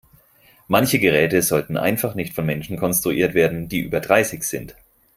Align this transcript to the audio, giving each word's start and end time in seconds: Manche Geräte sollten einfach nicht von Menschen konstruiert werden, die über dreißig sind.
Manche 0.67 0.97
Geräte 0.97 1.43
sollten 1.43 1.77
einfach 1.77 2.15
nicht 2.15 2.33
von 2.33 2.43
Menschen 2.43 2.75
konstruiert 2.75 3.35
werden, 3.35 3.67
die 3.69 3.81
über 3.81 3.99
dreißig 3.99 4.41
sind. 4.41 4.75